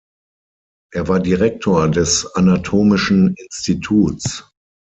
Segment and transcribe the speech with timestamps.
[0.91, 4.49] Er war Direktor des Anatomischen Instituts.